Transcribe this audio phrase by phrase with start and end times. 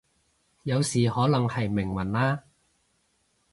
[0.63, 2.41] 有時可能係命運啦